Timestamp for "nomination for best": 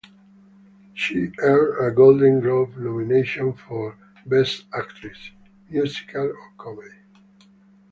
2.75-4.65